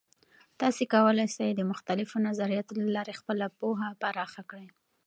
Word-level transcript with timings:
تاسې 0.61 0.83
کولای 0.93 1.27
سئ 1.35 1.49
د 1.55 1.61
مختلفو 1.71 2.15
نظریاتو 2.27 2.71
له 2.81 2.85
لارې 2.95 3.13
خپله 3.19 3.45
پوهه 3.59 3.87
پراخه 4.01 4.41
کړئ. 4.51 4.67